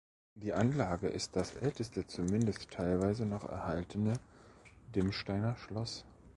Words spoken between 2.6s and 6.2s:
teilweise noch erhaltene Dirmsteiner Schloss.